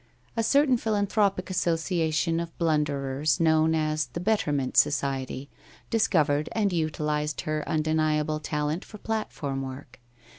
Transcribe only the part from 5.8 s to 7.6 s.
discovered and utilised